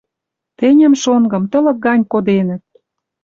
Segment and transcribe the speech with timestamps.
[0.57, 2.61] Тӹньӹм, шонгым, тылык гань коденӹт